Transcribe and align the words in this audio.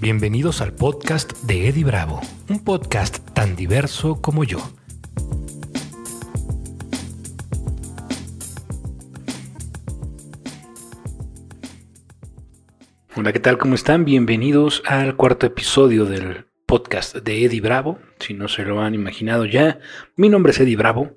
Bienvenidos 0.00 0.60
al 0.60 0.74
podcast 0.74 1.32
de 1.42 1.66
Eddie 1.66 1.82
Bravo, 1.82 2.20
un 2.48 2.62
podcast 2.62 3.18
tan 3.34 3.56
diverso 3.56 4.22
como 4.22 4.44
yo. 4.44 4.58
Hola, 13.16 13.32
¿qué 13.32 13.40
tal? 13.40 13.58
¿Cómo 13.58 13.74
están? 13.74 14.04
Bienvenidos 14.04 14.84
al 14.86 15.16
cuarto 15.16 15.46
episodio 15.46 16.04
del 16.04 16.46
podcast 16.66 17.16
de 17.16 17.44
Eddie 17.44 17.60
Bravo. 17.60 17.98
Si 18.20 18.34
no 18.34 18.46
se 18.46 18.62
lo 18.62 18.80
han 18.80 18.94
imaginado 18.94 19.46
ya, 19.46 19.80
mi 20.14 20.28
nombre 20.28 20.52
es 20.52 20.60
Eddie 20.60 20.76
Bravo. 20.76 21.10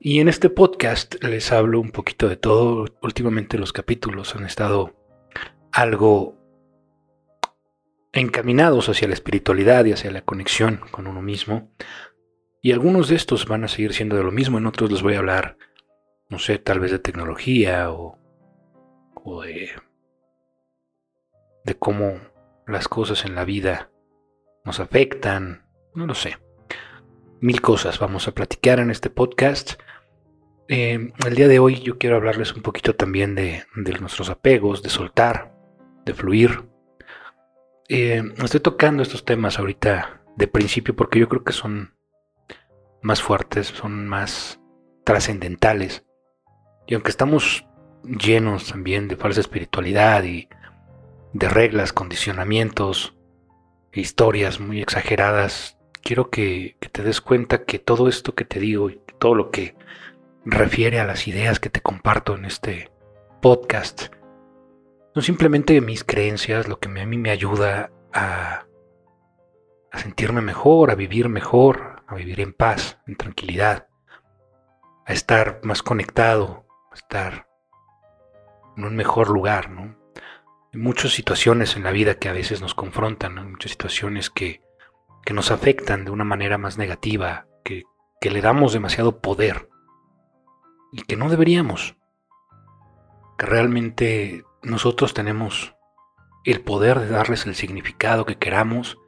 Y 0.00 0.20
en 0.20 0.28
este 0.28 0.48
podcast 0.48 1.22
les 1.22 1.52
hablo 1.52 1.80
un 1.80 1.90
poquito 1.90 2.30
de 2.30 2.36
todo. 2.36 2.86
Últimamente 3.02 3.58
los 3.58 3.74
capítulos 3.74 4.34
han 4.34 4.46
estado 4.46 4.96
algo 5.70 6.43
encaminados 8.14 8.88
hacia 8.88 9.08
la 9.08 9.14
espiritualidad 9.14 9.84
y 9.84 9.92
hacia 9.92 10.10
la 10.10 10.22
conexión 10.22 10.80
con 10.90 11.06
uno 11.06 11.20
mismo. 11.20 11.70
Y 12.62 12.72
algunos 12.72 13.08
de 13.08 13.16
estos 13.16 13.46
van 13.46 13.64
a 13.64 13.68
seguir 13.68 13.92
siendo 13.92 14.16
de 14.16 14.22
lo 14.22 14.30
mismo, 14.30 14.56
en 14.56 14.66
otros 14.66 14.90
les 14.90 15.02
voy 15.02 15.14
a 15.14 15.18
hablar, 15.18 15.58
no 16.30 16.38
sé, 16.38 16.58
tal 16.58 16.80
vez 16.80 16.92
de 16.92 16.98
tecnología 16.98 17.90
o, 17.90 18.18
o 19.14 19.42
de, 19.42 19.70
de 21.64 21.74
cómo 21.74 22.20
las 22.66 22.88
cosas 22.88 23.24
en 23.26 23.34
la 23.34 23.44
vida 23.44 23.90
nos 24.64 24.80
afectan, 24.80 25.66
no 25.94 26.06
lo 26.06 26.14
sé. 26.14 26.38
Mil 27.40 27.60
cosas 27.60 27.98
vamos 27.98 28.26
a 28.28 28.32
platicar 28.32 28.78
en 28.78 28.90
este 28.90 29.10
podcast. 29.10 29.74
Eh, 30.68 31.12
el 31.26 31.34
día 31.34 31.48
de 31.48 31.58
hoy 31.58 31.80
yo 31.80 31.98
quiero 31.98 32.16
hablarles 32.16 32.54
un 32.54 32.62
poquito 32.62 32.94
también 32.94 33.34
de, 33.34 33.64
de 33.76 33.92
nuestros 33.98 34.30
apegos, 34.30 34.82
de 34.82 34.88
soltar, 34.88 35.54
de 36.06 36.14
fluir, 36.14 36.62
eh, 37.88 38.22
estoy 38.42 38.60
tocando 38.60 39.02
estos 39.02 39.24
temas 39.24 39.58
ahorita 39.58 40.22
de 40.36 40.48
principio 40.48 40.96
porque 40.96 41.18
yo 41.18 41.28
creo 41.28 41.44
que 41.44 41.52
son 41.52 41.94
más 43.02 43.22
fuertes, 43.22 43.68
son 43.68 44.06
más 44.06 44.60
trascendentales. 45.04 46.04
Y 46.86 46.94
aunque 46.94 47.10
estamos 47.10 47.66
llenos 48.04 48.68
también 48.68 49.08
de 49.08 49.16
falsa 49.16 49.40
espiritualidad 49.40 50.24
y 50.24 50.48
de 51.32 51.48
reglas, 51.48 51.92
condicionamientos, 51.92 53.14
historias 53.92 54.60
muy 54.60 54.80
exageradas, 54.80 55.78
quiero 56.02 56.30
que, 56.30 56.76
que, 56.80 56.88
te 56.88 57.02
des 57.02 57.20
cuenta 57.20 57.64
que 57.64 57.78
todo 57.78 58.08
esto 58.08 58.34
que 58.34 58.44
te 58.44 58.60
digo 58.60 58.90
y 58.90 59.00
todo 59.18 59.34
lo 59.34 59.50
que 59.50 59.76
refiere 60.44 61.00
a 61.00 61.06
las 61.06 61.26
ideas 61.28 61.60
que 61.60 61.70
te 61.70 61.80
comparto 61.80 62.34
en 62.34 62.44
este 62.44 62.90
podcast 63.40 64.13
no 65.14 65.22
simplemente 65.22 65.80
mis 65.80 66.02
creencias, 66.02 66.68
lo 66.68 66.78
que 66.78 66.88
a 66.88 67.06
mí 67.06 67.18
me 67.18 67.30
ayuda 67.30 67.90
a, 68.12 68.66
sentirme 69.92 70.40
mejor, 70.40 70.90
a 70.90 70.96
vivir 70.96 71.28
mejor, 71.28 72.02
a 72.08 72.16
vivir 72.16 72.40
en 72.40 72.52
paz, 72.52 72.98
en 73.06 73.14
tranquilidad, 73.14 73.86
a 75.06 75.12
estar 75.12 75.60
más 75.62 75.82
conectado, 75.84 76.66
a 76.90 76.94
estar 76.94 77.46
en 78.76 78.84
un 78.84 78.96
mejor 78.96 79.30
lugar, 79.30 79.70
¿no? 79.70 79.96
Hay 80.72 80.80
muchas 80.80 81.12
situaciones 81.12 81.76
en 81.76 81.84
la 81.84 81.92
vida 81.92 82.16
que 82.16 82.28
a 82.28 82.32
veces 82.32 82.60
nos 82.60 82.74
confrontan, 82.74 83.36
¿no? 83.36 83.44
muchas 83.44 83.70
situaciones 83.70 84.30
que, 84.30 84.62
que, 85.24 85.32
nos 85.32 85.52
afectan 85.52 86.04
de 86.04 86.10
una 86.10 86.24
manera 86.24 86.58
más 86.58 86.76
negativa, 86.76 87.46
que, 87.62 87.84
que 88.20 88.32
le 88.32 88.40
damos 88.40 88.72
demasiado 88.72 89.20
poder 89.20 89.68
y 90.90 91.02
que 91.02 91.16
no 91.16 91.28
deberíamos, 91.28 91.96
que 93.38 93.46
realmente 93.46 94.44
nosotros 94.64 95.14
tenemos 95.14 95.74
el 96.44 96.60
poder 96.60 97.00
de 97.00 97.08
darles 97.08 97.46
el 97.46 97.54
significado 97.54 98.26
que 98.26 98.36
queramos, 98.36 98.98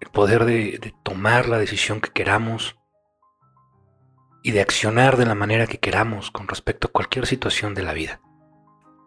el 0.00 0.10
poder 0.10 0.44
de, 0.44 0.94
tomar 1.02 1.48
la 1.48 1.58
decisión 1.58 2.00
que 2.00 2.10
queramos 2.10 2.78
y 4.42 4.52
de 4.52 4.60
accionar 4.60 5.16
de 5.16 5.26
la 5.26 5.34
manera 5.34 5.66
que 5.66 5.80
queramos 5.80 6.30
con 6.30 6.48
respecto 6.48 6.88
a 6.88 6.92
cualquier 6.92 7.26
situación 7.26 7.74
de 7.74 7.82
la 7.82 7.94
vida. 7.94 8.20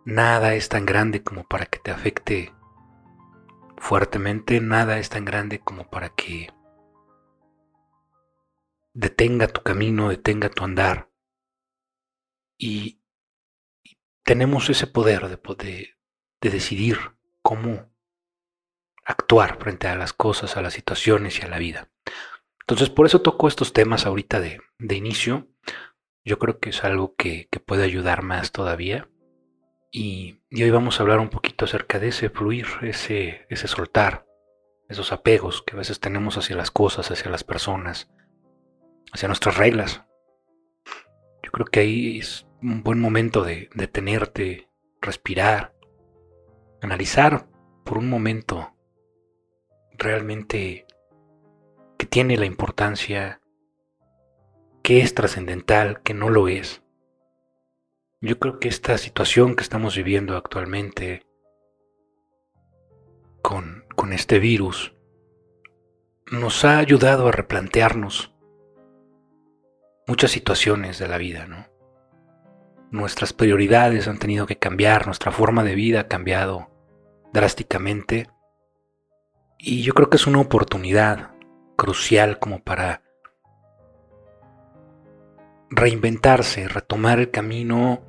Nada 0.06 0.56
es 0.56 0.70
tan 0.70 0.86
grande 0.86 1.24
como 1.24 1.44
para 1.44 1.66
que 1.66 1.80
te 1.80 1.92
afecte 1.92 2.54
fuertemente, 3.78 4.60
nada 4.62 4.98
es 4.98 5.10
tan 5.10 5.26
grande 5.26 5.60
como 5.60 5.90
para 5.90 6.10
que 6.10 6.52
detenga 8.94 9.48
tu 9.48 9.62
camino, 9.62 10.10
detenga 10.10 10.50
tu 10.50 10.64
andar 10.64 11.12
y, 12.58 13.00
tenemos 14.28 14.70
ese 14.70 14.88
poder 14.88 15.30
de, 15.30 15.96
de 16.42 16.50
decidir 16.50 16.98
cómo 17.42 17.90
actuar 19.06 19.58
frente 19.58 19.88
a 19.88 19.96
las 19.96 20.12
cosas, 20.12 20.58
a 20.58 20.62
las 20.62 20.74
situaciones 20.74 21.40
y 21.40 21.44
a 21.44 21.48
la 21.48 21.58
vida. 21.58 21.90
Entonces, 22.60 22.90
por 22.90 23.06
eso 23.06 23.22
toco 23.22 23.48
estos 23.48 23.72
temas 23.72 24.06
ahorita 24.06 24.42
de, 24.42 24.60
de 24.80 24.96
inicio. 24.96 25.48
Yo 26.26 26.40
creo 26.40 26.60
que 26.60 26.72
es 26.72 26.84
algo 26.84 27.16
que, 27.16 27.48
que 27.50 27.62
puede 27.62 27.86
ayudar 27.86 28.22
más 28.22 28.52
todavía. 28.52 29.10
Y, 29.94 30.42
y, 30.50 30.62
hoy 30.62 30.72
vamos 30.72 31.00
a 31.00 31.04
hablar 31.04 31.20
un 31.20 31.30
poquito 31.30 31.64
acerca 31.64 31.98
de 31.98 32.10
ese 32.10 32.30
fluir, 32.30 32.68
ese, 32.82 33.46
ese 33.50 33.70
soltar, 33.70 34.28
esos 34.90 35.14
apegos 35.14 35.62
que 35.62 35.76
a 35.76 35.78
veces 35.78 36.02
tenemos 36.02 36.38
hacia 36.38 36.58
las 36.58 36.70
cosas, 36.70 37.10
hacia 37.12 37.32
las 37.32 37.46
personas, 37.46 38.12
hacia 39.14 39.30
nuestras 39.30 39.56
reglas. 39.56 40.04
Yo 41.44 41.52
creo 41.54 41.66
que 41.68 41.80
ahí 41.80 42.20
es 42.20 42.47
un 42.62 42.84
buen 42.84 43.00
momento 43.00 43.44
de 43.44 43.70
detenerte, 43.74 44.70
respirar, 45.02 45.74
analizar 46.82 47.48
por 47.84 47.98
un 47.98 48.10
momento 48.10 48.76
realmente 49.98 50.86
qué 51.98 52.06
tiene 52.06 52.38
la 52.38 52.46
importancia, 52.46 53.42
qué 54.84 55.02
es 55.02 55.14
trascendental, 55.14 56.02
qué 56.04 56.14
no 56.14 56.30
lo 56.30 56.48
es. 56.48 56.84
Yo 58.22 58.40
creo 58.40 58.60
que 58.60 58.68
esta 58.68 58.98
situación 58.98 59.56
que 59.56 59.64
estamos 59.64 59.96
viviendo 59.96 60.36
actualmente 60.36 61.26
con, 63.42 63.86
con 63.96 64.14
este 64.14 64.40
virus 64.40 64.96
nos 66.32 66.66
ha 66.66 66.80
ayudado 66.80 67.28
a 67.28 67.32
replantearnos 67.32 68.34
muchas 70.08 70.32
situaciones 70.32 71.00
de 71.00 71.08
la 71.08 71.18
vida, 71.18 71.46
¿no? 71.46 71.77
Nuestras 72.92 73.34
prioridades 73.34 74.08
han 74.08 74.20
tenido 74.20 74.46
que 74.46 74.58
cambiar, 74.58 75.06
nuestra 75.06 75.32
forma 75.32 75.64
de 75.64 75.76
vida 75.76 76.02
ha 76.02 76.08
cambiado 76.08 76.70
drásticamente. 77.34 78.30
Y 79.58 79.82
yo 79.82 79.94
creo 79.94 80.10
que 80.10 80.18
es 80.18 80.28
una 80.28 80.40
oportunidad 80.40 81.32
crucial 81.76 82.40
como 82.40 82.64
para 82.64 83.04
reinventarse, 85.70 86.68
retomar 86.68 87.20
el 87.20 87.32
camino 87.32 88.02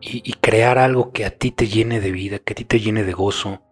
y, 0.00 0.32
crear 0.34 0.78
algo 0.78 1.12
que 1.12 1.24
a 1.24 1.30
ti 1.30 1.50
te 1.50 1.66
llene 1.66 2.00
de 2.00 2.12
vida, 2.12 2.38
que 2.38 2.52
a 2.52 2.56
ti 2.56 2.64
te 2.64 2.78
llene 2.78 3.02
de 3.02 3.12
gozo, 3.12 3.62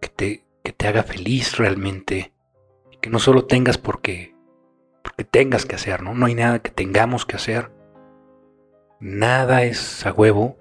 que 0.00 0.08
te, 0.08 0.44
que 0.62 0.72
te 0.72 0.86
haga 0.86 1.02
feliz 1.02 1.56
realmente, 1.56 2.34
que 3.00 3.08
no 3.08 3.18
solo 3.18 3.46
tengas 3.46 3.78
porque, 3.78 4.34
porque 5.02 5.24
tengas 5.24 5.64
que 5.64 5.76
hacer, 5.76 6.02
¿no? 6.02 6.14
No 6.14 6.26
hay 6.26 6.34
nada 6.34 6.58
que 6.58 6.70
tengamos 6.70 7.24
que 7.24 7.36
hacer 7.36 7.70
nada 9.02 9.64
es 9.64 10.06
a 10.06 10.12
huevo, 10.12 10.56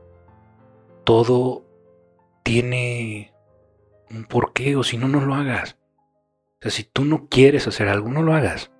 todo 1.06 1.64
tiene 2.44 3.34
un 4.10 4.26
porqué 4.26 4.76
o 4.76 4.84
si 4.84 4.98
no, 4.98 5.08
no 5.08 5.22
lo 5.22 5.36
hagas. 5.36 5.78
O 6.56 6.64
sea, 6.64 6.72
si 6.72 6.84
tú 6.84 7.06
no 7.06 7.28
quieres 7.28 7.68
hacer 7.68 7.88
algo, 7.88 8.10
no 8.10 8.24
lo 8.24 8.34
hagas. 8.34 8.72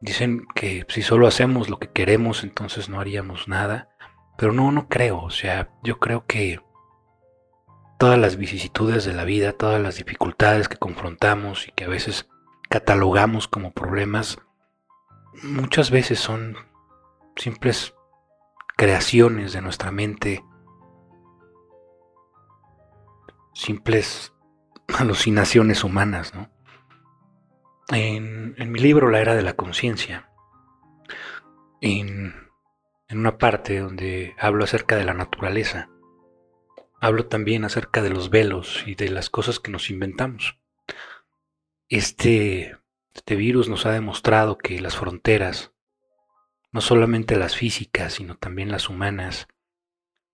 Dicen 0.00 0.46
que 0.54 0.84
si 0.88 1.02
solo 1.02 1.26
hacemos 1.26 1.70
lo 1.70 1.78
que 1.78 1.90
queremos, 1.90 2.44
entonces 2.44 2.90
no 2.90 3.00
haríamos 3.00 3.48
nada. 3.48 3.88
Pero 4.36 4.52
no, 4.52 4.70
no 4.70 4.88
creo. 4.88 5.22
O 5.22 5.30
sea, 5.30 5.70
yo 5.82 5.98
creo 5.98 6.26
que 6.26 6.60
todas 7.98 8.18
las 8.18 8.36
vicisitudes 8.36 9.06
de 9.06 9.14
la 9.14 9.24
vida, 9.24 9.54
todas 9.54 9.80
las 9.80 9.96
dificultades 9.96 10.68
que 10.68 10.76
confrontamos 10.76 11.66
y 11.66 11.72
que 11.72 11.84
a 11.84 11.88
veces 11.88 12.28
catalogamos 12.68 13.48
como 13.48 13.72
problemas, 13.72 14.38
muchas 15.42 15.90
veces 15.90 16.20
son 16.20 16.67
simples 17.38 17.94
creaciones 18.76 19.52
de 19.52 19.62
nuestra 19.62 19.90
mente, 19.90 20.44
simples 23.54 24.32
alucinaciones 24.98 25.84
humanas, 25.84 26.34
¿no? 26.34 26.50
En, 27.90 28.54
en, 28.58 28.70
mi 28.70 28.80
libro 28.80 29.08
La 29.08 29.20
Era 29.20 29.34
de 29.34 29.42
la 29.42 29.54
Conciencia, 29.54 30.30
en, 31.80 32.34
en 33.08 33.18
una 33.18 33.38
parte 33.38 33.78
donde 33.78 34.34
hablo 34.38 34.64
acerca 34.64 34.96
de 34.96 35.04
la 35.04 35.14
naturaleza, 35.14 35.88
hablo 37.00 37.26
también 37.26 37.64
acerca 37.64 38.02
de 38.02 38.10
los 38.10 38.30
velos 38.30 38.84
y 38.86 38.94
de 38.94 39.08
las 39.08 39.30
cosas 39.30 39.58
que 39.58 39.70
nos 39.70 39.90
inventamos. 39.90 40.58
Este, 41.88 42.76
este 43.14 43.36
virus 43.36 43.68
nos 43.68 43.86
ha 43.86 43.92
demostrado 43.92 44.58
que 44.58 44.80
las 44.80 44.96
fronteras 44.96 45.72
no 46.72 46.80
solamente 46.80 47.36
las 47.36 47.56
físicas, 47.56 48.14
sino 48.14 48.36
también 48.36 48.70
las 48.70 48.88
humanas, 48.88 49.48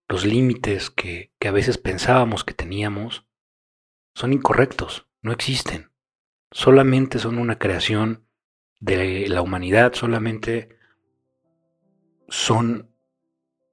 los 0.09 0.25
límites 0.25 0.91
que, 0.91 1.33
que 1.39 1.49
a 1.49 1.53
veces 1.53 1.79
pensábamos 1.79 2.45
que 2.45 2.55
teníamos, 2.55 3.27
son 4.15 4.33
incorrectos, 4.33 5.09
no 5.23 5.33
existen. 5.33 5.91
Solamente 6.51 7.19
son 7.19 7.39
una 7.39 7.59
creación 7.59 8.27
de 8.81 9.29
la 9.29 9.43
humanidad, 9.43 9.95
solamente 9.95 10.77
son 12.29 12.91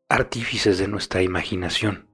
artífices 0.09 0.77
de 0.77 0.87
nuestra 0.87 1.21
imaginación. 1.21 2.09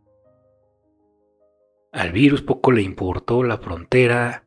Al 1.92 2.12
virus 2.12 2.42
poco 2.42 2.72
le 2.72 2.82
importó 2.82 3.44
la 3.44 3.58
frontera 3.58 4.46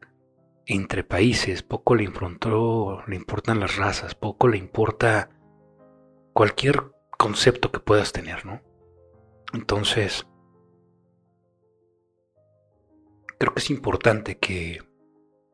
entre 0.66 1.04
países, 1.04 1.62
poco 1.62 1.94
le 1.94 2.04
importó, 2.04 3.02
le 3.06 3.16
importan 3.16 3.58
las 3.58 3.76
razas, 3.76 4.14
poco 4.14 4.46
le 4.46 4.56
importa 4.56 5.30
cualquier 6.32 6.92
concepto 7.18 7.70
que 7.70 7.80
puedas 7.80 8.12
tener, 8.12 8.46
¿no? 8.46 8.62
Entonces, 9.52 10.26
creo 13.38 13.54
que 13.54 13.60
es 13.60 13.70
importante 13.70 14.38
que 14.38 14.82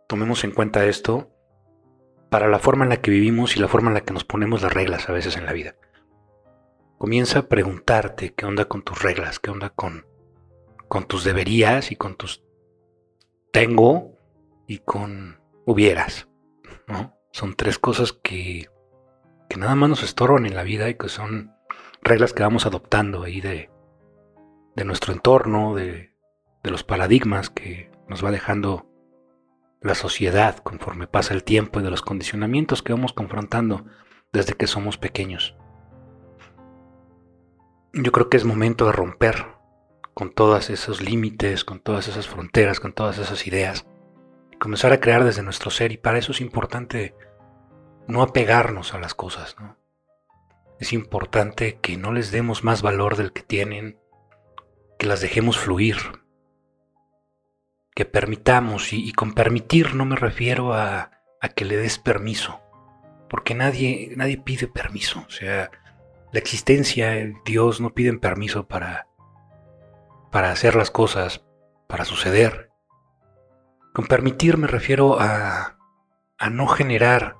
tomemos 0.08 0.44
en 0.44 0.52
cuenta 0.52 0.84
esto 0.86 1.30
para 2.30 2.48
la 2.48 2.58
forma 2.58 2.84
en 2.84 2.90
la 2.90 3.00
que 3.00 3.10
vivimos 3.10 3.56
y 3.56 3.60
la 3.60 3.68
forma 3.68 3.88
en 3.88 3.94
la 3.94 4.00
que 4.02 4.12
nos 4.12 4.24
ponemos 4.24 4.62
las 4.62 4.72
reglas 4.72 5.08
a 5.08 5.12
veces 5.12 5.36
en 5.36 5.46
la 5.46 5.52
vida. 5.52 5.76
Comienza 6.98 7.40
a 7.40 7.48
preguntarte 7.48 8.34
qué 8.34 8.46
onda 8.46 8.66
con 8.66 8.82
tus 8.82 9.02
reglas, 9.02 9.38
qué 9.38 9.50
onda 9.50 9.70
con, 9.70 10.06
con 10.88 11.06
tus 11.06 11.24
deberías 11.24 11.92
y 11.92 11.96
con 11.96 12.16
tus 12.16 12.42
tengo 13.52 14.16
y 14.66 14.78
con 14.78 15.40
hubieras. 15.64 16.28
¿no? 16.86 17.14
Son 17.32 17.54
tres 17.54 17.78
cosas 17.78 18.12
que, 18.12 18.68
que 19.48 19.56
nada 19.58 19.74
más 19.74 19.88
nos 19.88 20.02
estorban 20.02 20.46
en 20.46 20.54
la 20.54 20.62
vida 20.62 20.88
y 20.88 20.94
que 20.94 21.08
son 21.08 21.52
reglas 22.02 22.32
que 22.32 22.42
vamos 22.42 22.66
adoptando 22.66 23.22
ahí 23.22 23.40
de, 23.40 23.70
de 24.74 24.84
nuestro 24.84 25.12
entorno, 25.12 25.74
de, 25.74 26.14
de 26.62 26.70
los 26.70 26.84
paradigmas 26.84 27.50
que 27.50 27.90
nos 28.08 28.24
va 28.24 28.30
dejando 28.30 28.86
la 29.80 29.94
sociedad 29.94 30.58
conforme 30.58 31.06
pasa 31.06 31.34
el 31.34 31.44
tiempo 31.44 31.80
y 31.80 31.82
de 31.82 31.90
los 31.90 32.02
condicionamientos 32.02 32.82
que 32.82 32.92
vamos 32.92 33.12
confrontando 33.12 33.86
desde 34.32 34.54
que 34.54 34.66
somos 34.66 34.98
pequeños. 34.98 35.56
Yo 37.92 38.12
creo 38.12 38.28
que 38.28 38.36
es 38.36 38.44
momento 38.44 38.86
de 38.86 38.92
romper 38.92 39.46
con 40.12 40.32
todos 40.32 40.70
esos 40.70 41.00
límites, 41.00 41.64
con 41.64 41.80
todas 41.80 42.08
esas 42.08 42.26
fronteras, 42.26 42.80
con 42.80 42.92
todas 42.92 43.18
esas 43.18 43.46
ideas, 43.46 43.86
y 44.50 44.56
comenzar 44.56 44.92
a 44.92 45.00
crear 45.00 45.24
desde 45.24 45.42
nuestro 45.42 45.70
ser 45.70 45.92
y 45.92 45.98
para 45.98 46.18
eso 46.18 46.32
es 46.32 46.40
importante 46.40 47.14
no 48.08 48.22
apegarnos 48.22 48.94
a 48.94 48.98
las 48.98 49.14
cosas, 49.14 49.56
¿no? 49.58 49.76
Es 50.78 50.92
importante 50.92 51.78
que 51.80 51.96
no 51.96 52.12
les 52.12 52.30
demos 52.30 52.62
más 52.62 52.82
valor 52.82 53.16
del 53.16 53.32
que 53.32 53.42
tienen, 53.42 53.98
que 54.98 55.06
las 55.06 55.20
dejemos 55.20 55.58
fluir, 55.58 55.96
que 57.94 58.04
permitamos, 58.04 58.92
y, 58.92 59.12
con 59.12 59.32
permitir 59.32 59.94
no 59.94 60.04
me 60.04 60.16
refiero 60.16 60.74
a, 60.74 61.10
a 61.40 61.48
que 61.48 61.64
le 61.64 61.76
des 61.76 61.98
permiso, 61.98 62.60
porque 63.30 63.54
nadie, 63.54 64.12
nadie 64.16 64.36
pide 64.36 64.68
permiso, 64.68 65.24
o 65.26 65.30
sea, 65.30 65.70
la 66.32 66.38
existencia, 66.38 67.14
Dios 67.46 67.80
no 67.80 67.94
piden 67.94 68.20
permiso 68.20 68.68
para, 68.68 69.08
para 70.30 70.50
hacer 70.50 70.74
las 70.74 70.90
cosas, 70.90 71.42
para 71.86 72.04
suceder. 72.04 72.70
Con 73.94 74.06
permitir 74.06 74.58
me 74.58 74.66
refiero 74.66 75.18
a, 75.18 75.78
a 76.36 76.50
no 76.50 76.66
generar 76.66 77.36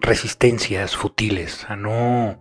resistencias 0.00 0.96
futiles, 0.96 1.68
a 1.68 1.76
no 1.76 2.38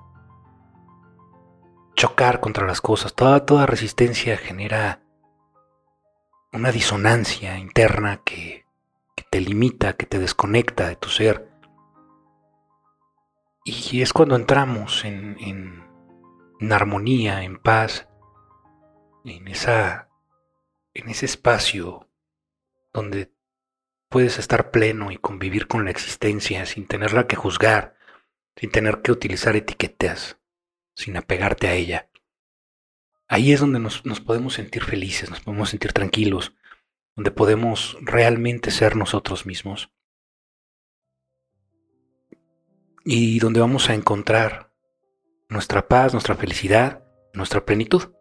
chocar 1.95 2.39
contra 2.39 2.65
las 2.67 2.81
cosas. 2.81 3.13
Toda, 3.15 3.45
toda 3.45 3.65
resistencia 3.65 4.37
genera 4.37 5.01
una 6.53 6.71
disonancia 6.71 7.57
interna 7.57 8.21
que, 8.23 8.65
que 9.15 9.23
te 9.29 9.41
limita, 9.41 9.93
que 9.93 10.05
te 10.05 10.19
desconecta 10.19 10.87
de 10.87 10.95
tu 10.95 11.09
ser. 11.09 11.49
Y 13.65 14.01
es 14.01 14.13
cuando 14.13 14.37
entramos 14.37 15.03
en, 15.03 15.35
en, 15.41 16.71
armonía, 16.71 17.43
en 17.43 17.57
paz, 17.57 18.07
en, 19.25 19.47
esa, 19.49 20.09
en 20.93 21.09
ese 21.09 21.25
espacio 21.25 22.07
donde 22.93 23.33
puedes 24.09 24.39
estar 24.39 24.71
pleno 24.71 25.11
y 25.11 25.17
convivir 25.17 25.67
con 25.67 25.85
la 25.85 25.91
existencia 25.91 26.65
sin 26.65 26.87
tenerla 26.87 27.27
que 27.27 27.35
juzgar, 27.35 27.95
sin 28.55 28.71
tener 28.71 29.01
que 29.01 29.11
utilizar 29.11 29.55
etiquetas, 29.55 30.37
sin 30.95 31.17
apegarte 31.17 31.67
a 31.67 31.73
ella. 31.73 32.09
Ahí 33.27 33.51
es 33.51 33.59
donde 33.59 33.79
nos, 33.79 34.05
nos, 34.05 34.21
podemos 34.21 34.53
sentir 34.53 34.83
felices, 34.83 35.29
nos 35.29 35.41
podemos 35.41 35.69
sentir 35.69 35.93
tranquilos, 35.93 36.53
donde 37.15 37.31
podemos 37.31 37.97
realmente 38.01 38.71
ser 38.71 38.95
nosotros 38.95 39.45
mismos. 39.45 39.91
y 43.09 43.39
donde 43.39 43.61
vamos 43.61 43.89
a 43.89 43.93
encontrar 43.93 44.69
nuestra 45.47 45.87
paz, 45.87 46.11
nuestra 46.11 46.35
felicidad, 46.35 47.05
nuestra 47.33 47.65
plenitud. 47.65 48.11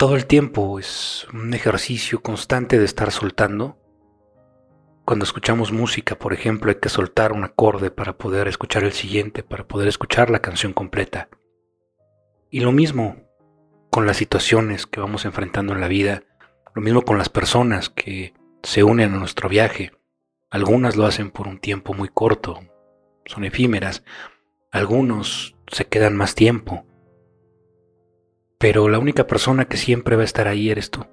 Todo 0.00 0.16
el 0.16 0.24
tiempo 0.24 0.78
es 0.78 1.26
un 1.30 1.52
ejercicio 1.52 2.22
constante 2.22 2.78
de 2.78 2.86
estar 2.86 3.10
soltando. 3.12 3.76
Cuando 5.04 5.26
escuchamos 5.26 5.72
música, 5.72 6.18
por 6.18 6.32
ejemplo, 6.32 6.70
hay 6.70 6.78
que 6.80 6.88
soltar 6.88 7.32
un 7.32 7.44
acorde 7.44 7.90
para 7.90 8.16
poder 8.16 8.48
escuchar 8.48 8.82
el 8.84 8.92
siguiente, 8.92 9.42
para 9.42 9.68
poder 9.68 9.88
escuchar 9.88 10.30
la 10.30 10.38
canción 10.38 10.72
completa. 10.72 11.28
Y 12.48 12.60
lo 12.60 12.72
mismo 12.72 13.28
con 13.90 14.06
las 14.06 14.16
situaciones 14.16 14.86
que 14.86 15.00
vamos 15.00 15.26
enfrentando 15.26 15.74
en 15.74 15.82
la 15.82 15.88
vida, 15.88 16.22
lo 16.74 16.80
mismo 16.80 17.02
con 17.02 17.18
las 17.18 17.28
personas 17.28 17.90
que 17.90 18.32
se 18.62 18.82
unen 18.82 19.12
a 19.12 19.18
nuestro 19.18 19.50
viaje. 19.50 19.92
Algunas 20.48 20.96
lo 20.96 21.04
hacen 21.04 21.30
por 21.30 21.46
un 21.46 21.58
tiempo 21.58 21.92
muy 21.92 22.08
corto, 22.08 22.58
son 23.26 23.44
efímeras, 23.44 24.02
algunos 24.70 25.56
se 25.70 25.84
quedan 25.88 26.16
más 26.16 26.34
tiempo. 26.34 26.86
Pero 28.60 28.90
la 28.90 28.98
única 28.98 29.26
persona 29.26 29.64
que 29.64 29.78
siempre 29.78 30.16
va 30.16 30.22
a 30.22 30.26
estar 30.26 30.46
ahí 30.46 30.68
eres 30.68 30.90
tú. 30.90 31.06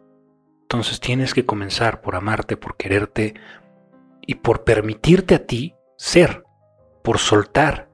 Entonces 0.63 0.99
tienes 0.99 1.33
que 1.33 1.45
comenzar 1.45 2.01
por 2.01 2.17
amarte, 2.17 2.57
por 2.57 2.75
quererte 2.75 3.35
y 4.21 4.35
por 4.35 4.65
permitirte 4.65 5.33
a 5.33 5.47
ti 5.47 5.73
ser, 5.95 6.43
por 7.05 7.19
soltar 7.19 7.89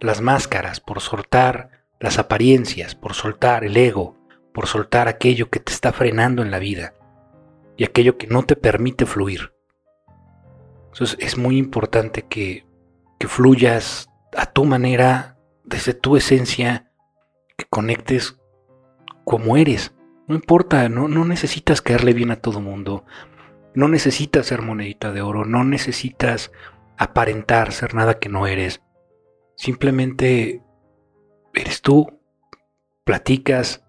las 0.00 0.20
máscaras, 0.20 0.80
por 0.80 1.00
soltar 1.00 1.70
las 2.00 2.18
apariencias, 2.18 2.96
por 2.96 3.14
soltar 3.14 3.62
el 3.62 3.76
ego, 3.76 4.16
por 4.52 4.66
soltar 4.66 5.06
aquello 5.06 5.50
que 5.50 5.60
te 5.60 5.72
está 5.72 5.92
frenando 5.92 6.42
en 6.42 6.50
la 6.50 6.58
vida 6.58 6.94
y 7.76 7.84
aquello 7.84 8.18
que 8.18 8.26
no 8.26 8.42
te 8.42 8.56
permite 8.56 9.06
fluir. 9.06 9.54
Entonces 10.92 11.16
es 11.20 11.38
muy 11.38 11.58
importante 11.58 12.22
que, 12.22 12.66
que 13.20 13.28
fluyas 13.28 14.10
a 14.36 14.46
tu 14.46 14.64
manera, 14.64 15.38
desde 15.62 15.94
tu 15.94 16.16
esencia, 16.16 16.90
que 17.56 17.66
conectes 17.66 18.39
como 19.24 19.56
eres. 19.56 19.94
No 20.26 20.34
importa, 20.34 20.88
no, 20.88 21.08
necesitas 21.08 21.82
caerle 21.82 22.12
bien 22.12 22.30
a 22.30 22.36
todo 22.36 22.60
mundo. 22.60 23.04
No 23.74 23.88
necesitas 23.88 24.46
ser 24.46 24.62
monedita 24.62 25.12
de 25.12 25.22
oro, 25.22 25.44
no 25.44 25.64
necesitas 25.64 26.52
aparentar 26.96 27.72
ser 27.72 27.94
nada 27.94 28.18
que 28.18 28.28
no 28.28 28.46
eres. 28.46 28.82
Simplemente 29.56 30.62
eres 31.54 31.82
tú, 31.82 32.20
platicas, 33.04 33.84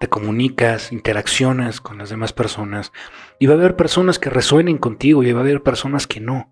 te 0.00 0.08
comunicas, 0.08 0.92
interaccionas 0.92 1.80
con 1.80 1.98
las 1.98 2.10
demás 2.10 2.32
personas 2.32 2.92
y 3.38 3.46
va 3.46 3.54
a 3.54 3.58
haber 3.58 3.76
personas 3.76 4.18
que 4.18 4.30
resuenen 4.30 4.78
contigo 4.78 5.22
y 5.22 5.32
va 5.32 5.40
a 5.40 5.42
haber 5.42 5.62
personas 5.62 6.06
que 6.06 6.20
no. 6.20 6.50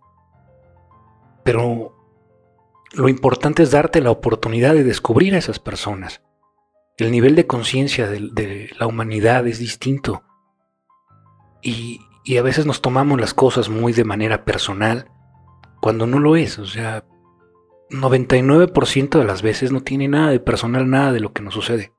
Pero 1.44 1.96
lo 2.92 3.08
importante 3.08 3.62
es 3.62 3.70
darte 3.70 4.00
la 4.00 4.10
oportunidad 4.10 4.74
de 4.74 4.84
descubrir 4.84 5.34
a 5.34 5.38
esas 5.38 5.58
personas. 5.58 6.22
El 6.98 7.10
nivel 7.10 7.34
de 7.34 7.46
conciencia 7.46 8.08
de, 8.08 8.70
la 8.78 8.86
humanidad 8.86 9.46
es 9.46 9.58
distinto. 9.58 10.22
Y, 11.62 12.00
a 12.38 12.42
veces 12.42 12.66
nos 12.66 12.80
tomamos 12.80 13.20
las 13.20 13.34
cosas 13.34 13.68
muy 13.68 13.92
de 13.92 14.04
manera 14.04 14.44
personal 14.44 15.10
cuando 15.80 16.06
no 16.06 16.18
lo 16.18 16.36
es. 16.36 16.58
O 16.58 16.66
sea, 16.66 17.04
99% 17.90 19.18
de 19.18 19.24
las 19.24 19.42
veces 19.42 19.72
no 19.72 19.82
tiene 19.82 20.08
nada 20.08 20.30
de 20.30 20.40
personal, 20.40 20.88
nada 20.88 21.12
de 21.12 21.20
lo 21.20 21.32
que 21.32 21.42
nos 21.42 21.54
sucede 21.54 21.92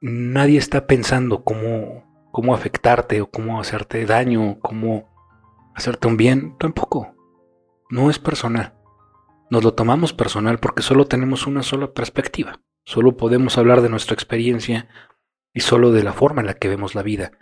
nadie 0.00 0.58
está 0.58 0.86
pensando 0.86 1.42
cómo, 1.42 2.04
cómo 2.30 2.54
afectarte 2.54 3.20
o 3.20 3.30
cómo 3.30 3.60
hacerte 3.60 4.04
daño, 4.06 4.58
cómo 4.60 5.08
hacerte 5.74 6.08
un 6.08 6.16
bien, 6.16 6.56
tampoco. 6.58 7.14
No 7.90 8.10
es 8.10 8.18
personal. 8.18 8.74
Nos 9.50 9.64
lo 9.64 9.74
tomamos 9.74 10.12
personal 10.12 10.58
porque 10.58 10.82
solo 10.82 11.06
tenemos 11.06 11.46
una 11.46 11.62
sola 11.62 11.92
perspectiva. 11.92 12.60
Solo 12.84 13.16
podemos 13.16 13.58
hablar 13.58 13.80
de 13.80 13.88
nuestra 13.88 14.14
experiencia 14.14 14.88
y 15.54 15.60
solo 15.60 15.92
de 15.92 16.02
la 16.02 16.12
forma 16.12 16.40
en 16.40 16.46
la 16.46 16.54
que 16.54 16.68
vemos 16.68 16.94
la 16.94 17.02
vida. 17.02 17.32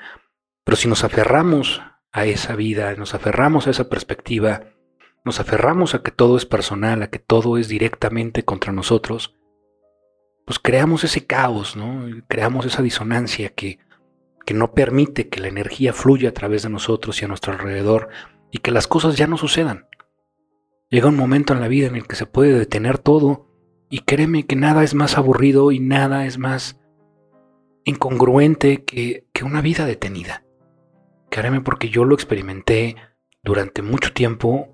Pero 0.65 0.77
si 0.77 0.89
nos 0.89 1.05
aferramos 1.05 1.83
a 2.13 2.27
esa 2.27 2.57
vida, 2.57 2.95
nos 2.95 3.15
aferramos 3.15 3.67
a 3.67 3.71
esa 3.71 3.89
perspectiva, 3.89 4.73
nos 5.25 5.41
aferramos 5.41 5.95
a 5.95 6.03
que 6.03 6.11
todo 6.11 6.37
es 6.37 6.47
personal, 6.47 7.03
a 7.03 7.11
que 7.11 7.19
todo 7.19 7.59
es 7.59 7.69
directamente 7.69 8.45
contra 8.45 8.73
nosotros, 8.73 9.37
pues 10.45 10.61
creamos 10.61 11.03
ese 11.03 11.27
caos, 11.27 11.77
¿no? 11.77 12.07
Creamos 12.29 12.67
esa 12.67 12.81
disonancia 12.81 13.51
que, 13.51 13.81
que 14.45 14.55
no 14.55 14.73
permite 14.73 15.29
que 15.29 15.41
la 15.41 15.49
energía 15.49 15.93
fluya 15.93 16.29
a 16.29 16.33
través 16.33 16.63
de 16.63 16.71
nosotros 16.71 17.21
y 17.21 17.25
a 17.25 17.29
nuestro 17.29 17.53
alrededor 17.53 18.09
y 18.53 18.59
que 18.59 18.71
las 18.71 18.87
cosas 18.87 19.17
ya 19.17 19.27
no 19.27 19.37
sucedan. 19.37 19.89
Llega 20.89 21.09
un 21.09 21.17
momento 21.17 21.53
en 21.53 21.61
la 21.61 21.69
vida 21.69 21.89
en 21.89 21.97
el 21.97 22.07
que 22.07 22.17
se 22.17 22.27
puede 22.27 22.59
detener 22.59 22.99
todo 22.99 23.49
y 23.91 24.01
créeme 24.01 24.47
que 24.47 24.57
nada 24.57 24.85
es 24.85 24.95
más 24.95 25.19
aburrido 25.19 25.73
y 25.73 25.81
nada 25.81 26.27
es 26.27 26.39
más 26.39 26.81
incongruente 27.85 28.85
que, 28.85 29.27
que 29.33 29.45
una 29.45 29.61
vida 29.61 29.87
detenida. 29.87 30.45
Créeme 31.31 31.61
porque 31.61 31.89
yo 31.89 32.05
lo 32.05 32.15
experimenté 32.15 32.97
durante 33.43 33.83
mucho 33.83 34.13
tiempo. 34.13 34.69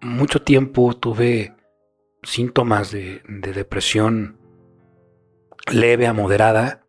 Mucho 0.00 0.42
tiempo 0.42 0.94
tuve 0.94 1.54
síntomas 2.22 2.90
de, 2.90 3.22
de 3.28 3.52
depresión 3.52 4.38
leve 5.72 6.06
a 6.06 6.12
moderada 6.12 6.86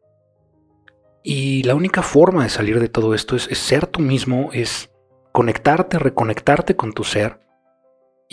y 1.24 1.64
la 1.64 1.76
única 1.76 2.02
forma 2.02 2.44
de 2.44 2.50
salir 2.50 2.80
de 2.80 2.90
todo 2.90 3.14
esto 3.14 3.36
es, 3.36 3.44
ser 3.58 3.86
tú 3.86 4.00
mismo, 4.00 4.50
es 4.54 4.92
conectarte, 5.32 6.00
reconectarte 6.00 6.76
con 6.76 6.94
tu 6.94 7.04
ser 7.04 7.40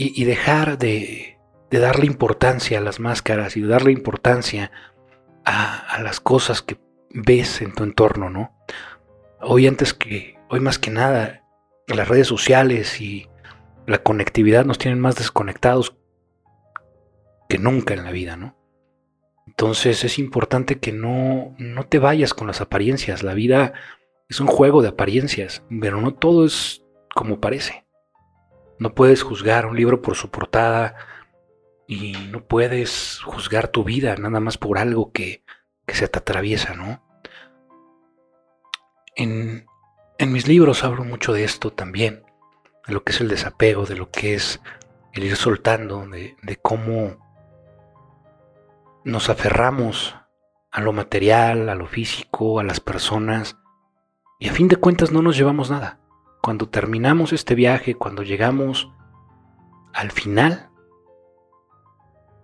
y, 0.00 0.24
dejar 0.26 0.78
de, 0.78 1.38
darle 1.72 2.06
importancia 2.06 2.78
a 2.78 2.80
las 2.80 3.00
máscaras 3.00 3.56
y 3.56 3.62
darle 3.62 3.90
importancia 3.90 4.70
a, 5.44 6.00
las 6.02 6.20
cosas 6.20 6.62
que 6.62 6.78
ves 7.10 7.60
en 7.62 7.74
tu 7.74 7.82
entorno, 7.82 8.30
¿no? 8.30 8.56
Hoy 9.40 9.66
antes 9.66 9.94
que, 9.94 10.38
hoy 10.50 10.60
más 10.60 10.78
que 10.78 10.92
nada, 10.92 11.42
las 11.88 12.06
redes 12.06 12.28
sociales 12.28 13.00
y 13.00 13.28
la 13.86 13.98
conectividad 13.98 14.64
nos 14.64 14.78
tienen 14.78 15.00
más 15.00 15.16
desconectados 15.16 15.96
que 17.48 17.58
nunca 17.58 17.94
en 17.94 18.04
la 18.04 18.12
vida, 18.12 18.36
¿no? 18.36 18.56
Entonces 19.48 20.04
es 20.04 20.20
importante 20.20 20.78
que 20.78 20.92
no, 20.92 21.56
no 21.58 21.86
te 21.86 21.98
vayas 21.98 22.34
con 22.34 22.46
las 22.46 22.60
apariencias. 22.60 23.24
La 23.24 23.34
vida 23.34 23.72
es 24.28 24.38
un 24.38 24.46
juego 24.46 24.80
de 24.80 24.90
apariencias, 24.90 25.64
pero 25.80 26.00
no 26.00 26.14
todo 26.14 26.46
es 26.46 26.84
como 27.16 27.40
parece. 27.40 27.87
No 28.78 28.94
puedes 28.94 29.22
juzgar 29.22 29.66
un 29.66 29.76
libro 29.76 30.02
por 30.02 30.14
su 30.14 30.30
portada 30.30 30.96
y 31.86 32.12
no 32.30 32.44
puedes 32.44 33.20
juzgar 33.24 33.68
tu 33.68 33.82
vida 33.84 34.14
nada 34.16 34.40
más 34.40 34.58
por 34.58 34.78
algo 34.78 35.12
que, 35.12 35.42
que 35.86 35.94
se 35.94 36.06
te 36.08 36.18
atraviesa, 36.18 36.74
¿no? 36.74 37.02
En, 39.16 39.66
en 40.18 40.32
mis 40.32 40.46
libros 40.46 40.84
hablo 40.84 41.04
mucho 41.04 41.32
de 41.32 41.44
esto 41.44 41.72
también, 41.72 42.24
de 42.86 42.94
lo 42.94 43.02
que 43.02 43.12
es 43.12 43.20
el 43.20 43.28
desapego, 43.28 43.86
de 43.86 43.96
lo 43.96 44.10
que 44.10 44.34
es 44.34 44.60
el 45.12 45.24
ir 45.24 45.36
soltando, 45.36 46.06
de, 46.06 46.36
de 46.42 46.56
cómo 46.56 47.16
nos 49.04 49.30
aferramos 49.30 50.14
a 50.70 50.80
lo 50.80 50.92
material, 50.92 51.68
a 51.68 51.74
lo 51.74 51.86
físico, 51.86 52.60
a 52.60 52.64
las 52.64 52.80
personas, 52.80 53.56
y 54.38 54.48
a 54.48 54.52
fin 54.52 54.68
de 54.68 54.76
cuentas 54.76 55.10
no 55.10 55.22
nos 55.22 55.36
llevamos 55.36 55.70
nada. 55.70 55.98
Cuando 56.42 56.68
terminamos 56.68 57.32
este 57.32 57.54
viaje, 57.54 57.94
cuando 57.94 58.22
llegamos 58.22 58.90
al 59.92 60.10
final, 60.10 60.70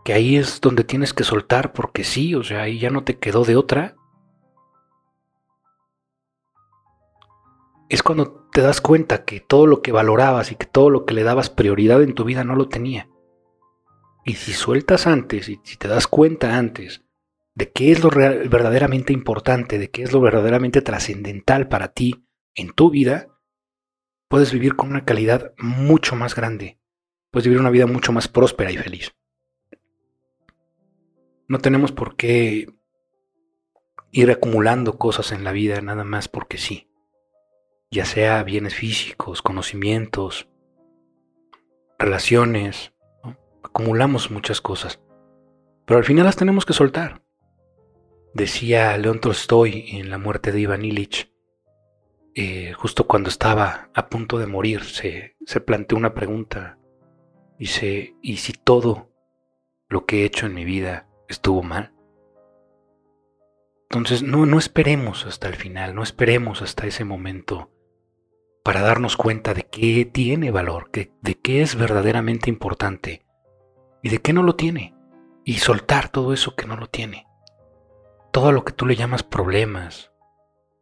que 0.05 0.13
ahí 0.13 0.37
es 0.37 0.61
donde 0.61 0.85
tienes 0.85 1.15
que 1.15 1.25
soltar 1.25 1.73
porque 1.73 2.05
sí, 2.05 2.35
o 2.35 2.43
sea, 2.43 2.63
ahí 2.63 2.79
ya 2.79 2.91
no 2.91 3.05
te 3.05 3.19
quedó 3.19 3.45
de 3.45 3.57
otra, 3.57 3.97
es 7.89 8.03
cuando 8.03 8.49
te 8.53 8.61
das 8.61 8.81
cuenta 8.81 9.25
que 9.25 9.41
todo 9.41 9.67
lo 9.67 9.83
que 9.83 9.93
valorabas 9.93 10.53
y 10.53 10.57
que 10.57 10.67
todo 10.67 10.91
lo 10.91 11.05
que 11.05 11.15
le 11.15 11.23
dabas 11.23 11.51
prioridad 11.51 12.03
en 12.03 12.15
tu 12.15 12.25
vida 12.25 12.45
no 12.45 12.55
lo 12.57 12.69
tenía. 12.69 13.09
Y 14.25 14.35
si 14.35 14.53
sueltas 14.53 15.07
antes 15.07 15.49
y 15.49 15.61
si 15.65 15.77
te 15.77 15.89
das 15.89 16.07
cuenta 16.07 16.57
antes 16.57 17.05
de 17.55 17.71
qué 17.71 17.93
es 17.93 18.03
lo 18.03 18.11
verdaderamente 18.11 19.13
importante, 19.13 19.79
de 19.79 19.91
qué 19.91 20.03
es 20.03 20.13
lo 20.13 20.21
verdaderamente 20.21 20.83
trascendental 20.83 21.69
para 21.69 21.89
ti 21.89 22.27
en 22.55 22.73
tu 22.73 22.91
vida, 22.91 23.29
puedes 24.35 24.53
vivir 24.53 24.75
con 24.75 24.91
una 24.91 25.05
calidad 25.05 25.55
mucho 25.59 26.17
más 26.17 26.35
grande. 26.35 26.81
Puedes 27.31 27.47
vivir 27.47 27.61
una 27.61 27.71
vida 27.71 27.87
mucho 27.87 28.11
más 28.11 28.27
próspera 28.27 28.73
y 28.73 28.77
feliz. 28.77 29.15
No 31.47 31.61
tenemos 31.61 31.93
por 31.93 32.17
qué 32.17 32.67
ir 34.11 34.31
acumulando 34.33 34.99
cosas 34.99 35.31
en 35.31 35.45
la 35.45 35.53
vida 35.53 35.81
nada 35.83 36.03
más 36.03 36.27
porque 36.27 36.59
sí. 36.59 36.91
Ya 37.93 38.05
sea 38.07 38.43
bienes 38.43 38.75
físicos, 38.75 39.41
conocimientos, 39.41 40.49
relaciones, 41.97 42.93
acumulamos 43.63 44.33
muchas 44.33 44.61
cosas, 44.61 45.01
pero 45.87 45.99
al 45.99 46.05
final 46.05 46.25
las 46.25 46.35
tenemos 46.35 46.67
que 46.67 46.73
soltar. 46.73 47.23
Decía 48.33 48.99
León 48.99 49.21
Tolstoy 49.21 49.91
en 49.93 50.11
La 50.11 50.19
muerte 50.19 50.51
de 50.51 50.59
Iván 50.59 50.85
Illich, 50.85 51.33
eh, 52.35 52.73
justo 52.73 53.07
cuando 53.07 53.29
estaba 53.29 53.91
a 53.95 54.09
punto 54.09 54.39
de 54.39 54.47
morir, 54.47 54.83
se, 54.85 55.37
se 55.47 55.61
planteó 55.61 55.97
una 55.97 56.15
pregunta. 56.15 56.79
Dice, 57.59 58.17
¿y 58.21 58.39
si 58.39 58.53
todo 58.53 59.11
lo 59.89 60.05
que 60.05 60.23
he 60.23 60.25
hecho 60.25 60.47
en 60.47 60.55
mi 60.55 60.65
vida 60.65 61.09
estuvo 61.29 61.63
mal? 61.63 61.93
Entonces 63.89 64.25
no, 64.25 64.47
no 64.47 64.59
esperemos 64.59 65.25
hasta 65.27 65.47
el 65.47 65.55
final, 65.55 65.95
no 65.95 66.03
esperemos 66.03 66.63
hasta 66.63 66.87
ese 66.87 67.05
momento 67.05 67.71
para 68.65 68.81
darnos 68.81 69.17
cuenta 69.17 69.55
de 69.55 69.65
qué 69.65 70.05
tiene 70.05 70.51
valor, 70.51 70.91
de 70.91 71.35
qué 71.41 71.63
es 71.63 71.77
verdaderamente 71.77 72.51
importante 72.51 73.25
y 74.03 74.09
de 74.09 74.19
qué 74.19 74.33
no 74.33 74.43
lo 74.43 74.57
tiene. 74.57 74.97
Y 75.45 75.59
soltar 75.59 76.09
todo 76.09 76.33
eso 76.33 76.57
que 76.57 76.67
no 76.67 76.77
lo 76.77 76.89
tiene. 76.89 77.27
Todo 78.33 78.51
lo 78.51 78.65
que 78.65 78.73
tú 78.73 78.87
le 78.87 78.97
llamas 78.97 79.23
problemas, 79.23 80.11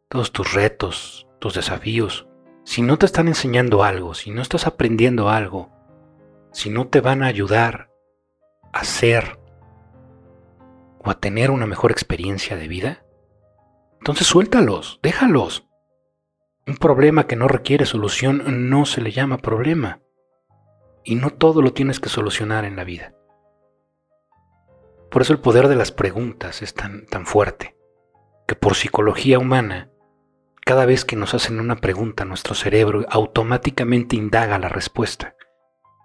todos 0.08 0.30
tus 0.30 0.54
retos, 0.54 1.26
tus 1.42 1.54
desafíos. 1.54 2.28
Si 2.64 2.82
no 2.82 2.96
te 2.98 3.04
están 3.04 3.26
enseñando 3.26 3.82
algo, 3.82 4.14
si 4.14 4.30
no 4.30 4.40
estás 4.40 4.68
aprendiendo 4.68 5.28
algo, 5.28 5.70
si 6.52 6.70
no 6.70 6.86
te 6.86 7.00
van 7.00 7.24
a 7.24 7.26
ayudar 7.26 7.90
a 8.72 8.84
ser 8.84 9.40
o 11.04 11.10
a 11.10 11.18
tener 11.18 11.50
una 11.50 11.66
mejor 11.66 11.90
experiencia 11.90 12.56
de 12.56 12.68
vida, 12.68 13.04
entonces 13.98 14.28
suéltalos, 14.28 15.00
déjalos. 15.02 15.66
Un 16.64 16.76
problema 16.76 17.26
que 17.26 17.34
no 17.34 17.48
requiere 17.48 17.86
solución 17.86 18.70
no 18.70 18.86
se 18.86 19.00
le 19.00 19.10
llama 19.10 19.38
problema. 19.38 20.00
Y 21.02 21.16
no 21.16 21.30
todo 21.30 21.60
lo 21.60 21.72
tienes 21.72 21.98
que 21.98 22.08
solucionar 22.08 22.64
en 22.64 22.76
la 22.76 22.84
vida. 22.84 23.14
Por 25.10 25.22
eso 25.22 25.32
el 25.32 25.40
poder 25.40 25.66
de 25.66 25.74
las 25.74 25.90
preguntas 25.90 26.62
es 26.62 26.72
tan, 26.72 27.04
tan 27.06 27.26
fuerte, 27.26 27.76
que 28.46 28.54
por 28.54 28.76
psicología 28.76 29.40
humana, 29.40 29.91
cada 30.64 30.86
vez 30.86 31.04
que 31.04 31.16
nos 31.16 31.34
hacen 31.34 31.60
una 31.60 31.76
pregunta, 31.76 32.24
nuestro 32.24 32.54
cerebro 32.54 33.04
automáticamente 33.08 34.16
indaga 34.16 34.58
la 34.58 34.68
respuesta. 34.68 35.36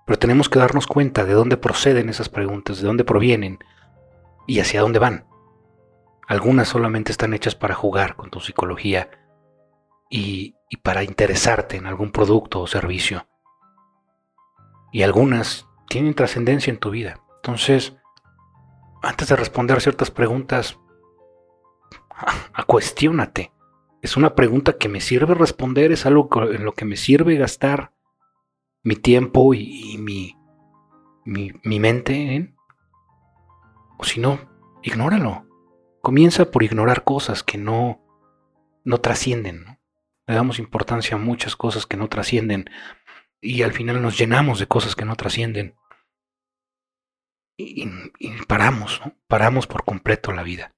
Pero 0.06 0.20
tenemos 0.20 0.50
que 0.50 0.60
darnos 0.60 0.88
cuenta 0.88 1.26
de 1.26 1.34
dónde 1.34 1.58
proceden 1.58 2.10
esas 2.10 2.30
preguntas, 2.30 2.82
de 2.82 2.88
dónde 2.88 3.04
provienen 3.04 3.60
y 4.48 4.60
hacia 4.60 4.82
dónde 4.82 5.00
van. 5.00 5.26
Algunas 6.28 6.68
solamente 6.68 7.12
están 7.12 7.34
hechas 7.34 7.56
para 7.56 7.76
jugar 7.76 8.16
con 8.16 8.30
tu 8.30 8.40
psicología 8.40 9.10
y, 10.10 10.56
y 10.70 10.78
para 10.78 11.04
interesarte 11.04 11.78
en 11.78 11.86
algún 11.86 12.12
producto 12.12 12.62
o 12.62 12.68
servicio 12.68 13.28
y 14.92 15.04
algunas 15.04 15.68
tienen 15.88 16.14
trascendencia 16.14 16.72
en 16.72 16.80
tu 16.80 16.90
vida. 16.90 17.22
Entonces, 17.38 17.96
antes 19.02 19.28
de 19.28 19.36
responder 19.36 19.82
ciertas 19.82 20.12
preguntas, 20.12 20.80
a, 22.54 22.64
cuestiónate. 22.64 23.52
Es 24.08 24.16
una 24.16 24.36
pregunta 24.36 24.78
que 24.78 24.88
me 24.88 25.02
sirve 25.02 25.36
responder, 25.36 25.92
es 25.92 26.06
algo 26.06 26.30
en 26.50 26.64
lo 26.64 26.72
que 26.72 26.86
me 26.86 26.96
sirve 26.96 27.36
gastar 27.36 27.92
mi 28.82 28.96
tiempo 28.96 29.54
y, 29.54 29.98
mi, 29.98 30.34
mi, 31.26 31.78
mente 31.78 32.56
O 33.98 34.06
si 34.06 34.22
no, 34.22 34.40
ignóralo. 34.82 35.46
Comienza 36.02 36.52
por 36.52 36.64
ignorar 36.64 37.04
cosas 37.04 37.44
que 37.44 37.58
no, 37.58 38.02
no 38.86 39.02
trascienden. 39.02 39.78
Le 40.26 40.36
damos 40.36 40.58
importancia 40.58 41.18
a 41.18 41.20
muchas 41.20 41.58
cosas 41.58 41.86
que 41.86 41.98
no 41.98 42.08
trascienden 42.08 42.70
y 43.42 43.64
al 43.64 43.74
final 43.74 44.02
nos 44.02 44.18
llenamos 44.18 44.58
de 44.58 44.68
cosas 44.68 44.96
que 44.96 45.04
no 45.04 45.18
trascienden. 45.18 45.76
Y, 47.58 47.90
paramos, 48.48 49.02
¿no? 49.04 49.18
paramos 49.28 49.68
por 49.68 49.84
completo 49.84 50.32
la 50.32 50.44
vida. 50.44 50.74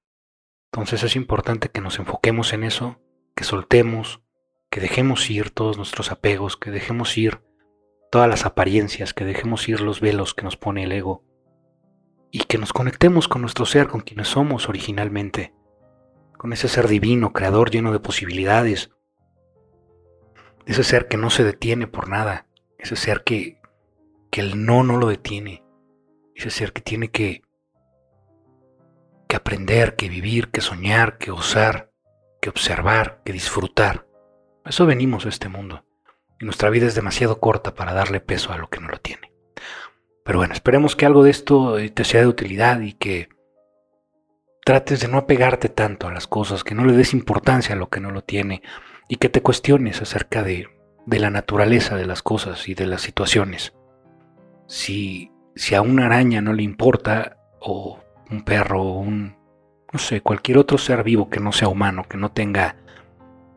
Entonces 0.71 1.03
es 1.03 1.15
importante 1.15 1.69
que 1.69 1.79
nos 1.79 1.99
enfoquemos 1.99 2.53
en 2.53 2.63
eso, 2.63 2.99
que 3.39 3.45
soltemos, 3.45 4.19
que 4.69 4.81
dejemos 4.81 5.29
ir 5.29 5.49
todos 5.49 5.77
nuestros 5.77 6.11
apegos, 6.11 6.57
que 6.57 6.71
dejemos 6.71 7.17
ir 7.17 7.39
todas 8.11 8.27
las 8.27 8.45
apariencias, 8.45 9.13
que 9.13 9.23
dejemos 9.23 9.69
ir 9.69 9.79
los 9.79 10.01
velos 10.01 10.33
que 10.33 10.43
nos 10.43 10.57
pone 10.57 10.83
el 10.83 10.91
ego 10.91 11.23
y 12.31 12.39
que 12.39 12.57
nos 12.57 12.73
conectemos 12.73 13.29
con 13.29 13.41
nuestro 13.41 13.65
ser, 13.65 13.87
con 13.87 14.01
quienes 14.01 14.27
somos 14.27 14.67
originalmente, 14.67 15.53
con 16.37 16.51
ese 16.51 16.67
ser 16.67 16.89
divino, 16.89 17.31
creador 17.31 17.71
lleno 17.71 17.93
de 17.93 18.01
posibilidades, 18.01 18.91
ese 20.65 20.83
ser 20.83 21.07
que 21.07 21.15
no 21.15 21.29
se 21.29 21.45
detiene 21.45 21.87
por 21.87 22.09
nada, 22.09 22.45
ese 22.77 22.97
ser 22.97 23.23
que, 23.23 23.61
que 24.31 24.41
el 24.41 24.65
no 24.65 24.83
no 24.83 24.97
lo 24.97 25.07
detiene, 25.07 25.63
ese 26.35 26.49
ser 26.49 26.73
que 26.73 26.81
tiene 26.81 27.09
que, 27.09 27.41
que 29.29 29.37
aprender, 29.37 29.95
que 29.95 30.09
vivir, 30.09 30.49
que 30.49 30.59
soñar, 30.59 31.17
que 31.17 31.31
osar, 31.31 31.88
que 32.41 32.49
observar, 32.49 33.21
que 33.23 33.33
disfrutar. 33.33 34.05
Eso 34.65 34.85
venimos 34.85 35.25
a 35.25 35.29
este 35.29 35.49
mundo. 35.49 35.85
Y 36.39 36.45
nuestra 36.45 36.69
vida 36.69 36.87
es 36.87 36.95
demasiado 36.95 37.39
corta 37.39 37.75
para 37.75 37.93
darle 37.93 38.19
peso 38.21 38.53
a 38.53 38.57
lo 38.57 38.69
que 38.69 38.79
no 38.79 38.87
lo 38.87 38.99
tiene. 38.99 39.33
Pero 40.23 40.39
bueno, 40.39 40.53
esperemos 40.53 40.95
que 40.95 41.05
algo 41.05 41.23
de 41.23 41.31
esto 41.31 41.77
te 41.93 42.03
sea 42.03 42.21
de 42.21 42.27
utilidad 42.27 42.79
y 42.81 42.93
que 42.93 43.29
trates 44.63 44.99
de 44.99 45.07
no 45.07 45.17
apegarte 45.17 45.69
tanto 45.69 46.07
a 46.07 46.13
las 46.13 46.27
cosas, 46.27 46.63
que 46.63 46.75
no 46.75 46.85
le 46.85 46.93
des 46.93 47.13
importancia 47.13 47.73
a 47.73 47.77
lo 47.77 47.89
que 47.89 47.99
no 47.99 48.11
lo 48.11 48.23
tiene 48.23 48.61
y 49.07 49.15
que 49.15 49.29
te 49.29 49.41
cuestiones 49.41 50.01
acerca 50.01 50.43
de, 50.43 50.69
de 51.07 51.19
la 51.19 51.31
naturaleza 51.31 51.97
de 51.97 52.05
las 52.05 52.21
cosas 52.21 52.69
y 52.69 52.75
de 52.75 52.85
las 52.85 53.01
situaciones. 53.01 53.73
Si, 54.67 55.31
si 55.55 55.73
a 55.73 55.81
una 55.81 56.05
araña 56.05 56.41
no 56.41 56.53
le 56.53 56.61
importa, 56.61 57.37
o 57.59 57.99
un 58.29 58.43
perro, 58.45 58.83
o 58.83 58.99
un, 58.99 59.38
no 59.91 59.99
sé, 59.99 60.21
cualquier 60.21 60.57
otro 60.57 60.77
ser 60.77 61.03
vivo 61.03 61.29
que 61.29 61.39
no 61.39 61.51
sea 61.51 61.67
humano, 61.67 62.03
que 62.07 62.17
no 62.17 62.31
tenga 62.31 62.75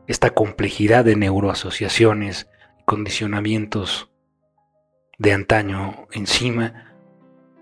esta 0.06 0.30
complejidad 0.30 1.04
de 1.04 1.16
neuroasociaciones, 1.16 2.48
condicionamientos 2.84 4.10
de 5.18 5.32
antaño 5.32 6.08
encima, 6.12 6.94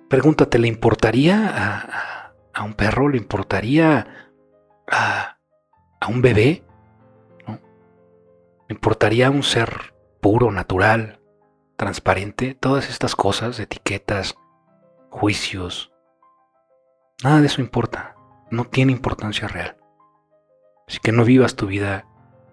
pregúntate, 0.09 0.59
¿le 0.59 0.69
importaría 0.69 1.47
a, 1.49 2.33
a, 2.55 2.65
un 2.65 2.75
perro? 2.75 3.09
¿Le 3.09 3.19
importaría 3.19 4.31
a, 4.91 5.37
a 6.00 6.07
un 6.07 6.23
bebé? 6.23 6.65
¿No? 7.47 7.61
¿Le 8.69 8.75
importaría 8.75 9.27
a 9.27 9.31
un 9.31 9.43
ser 9.43 9.95
puro, 10.21 10.50
natural, 10.50 11.21
transparente? 11.77 12.55
Todas 12.55 12.89
estas 12.89 13.15
cosas, 13.15 13.59
etiquetas, 13.61 14.37
juicios, 15.11 15.93
nada 17.23 17.41
de 17.41 17.47
eso 17.47 17.61
importa, 17.61 18.17
no 18.50 18.64
tiene 18.64 18.92
importancia 18.92 19.49
real. 19.49 19.76
Así 20.87 20.99
que 20.99 21.12
no 21.12 21.25
vivas 21.25 21.57
tu 21.57 21.66
vida 21.66 22.07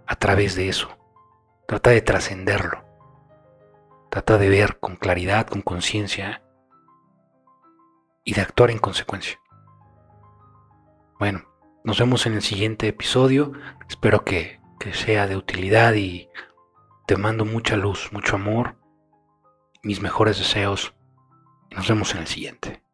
a 0.05 0.15
través 0.15 0.55
de 0.55 0.69
eso. 0.69 0.97
Trata 1.67 1.89
de 1.89 2.01
trascenderlo. 2.01 2.85
Trata 4.09 4.37
de 4.37 4.49
ver 4.49 4.79
con 4.79 4.95
claridad, 4.95 5.47
con 5.47 5.61
conciencia 5.61 6.43
y 8.23 8.33
de 8.33 8.41
actuar 8.41 8.71
en 8.71 8.79
consecuencia. 8.79 9.39
Bueno, 11.19 11.45
nos 11.83 11.99
vemos 11.99 12.25
en 12.25 12.33
el 12.33 12.41
siguiente 12.41 12.87
episodio. 12.87 13.53
Espero 13.89 14.23
que, 14.23 14.61
que 14.79 14.93
sea 14.93 15.27
de 15.27 15.35
utilidad 15.35 15.93
y 15.95 16.29
te 17.05 17.17
mando 17.17 17.43
mucha 17.43 17.75
luz, 17.75 18.09
mucho 18.11 18.35
amor, 18.35 18.77
mis 19.81 20.01
mejores 20.01 20.37
deseos. 20.37 20.93
Nos 21.71 21.87
vemos 21.87 22.13
en 22.13 22.21
el 22.21 22.27
siguiente. 22.27 22.86